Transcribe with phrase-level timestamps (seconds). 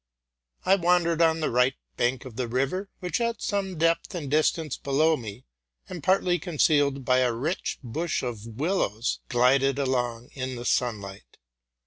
[0.65, 4.75] I wandered on the right bank of the river, which at some depth and distance
[4.75, 5.45] below me,
[5.87, 11.37] and partly concealed by a rich bush of willows, glided along in the sunlight.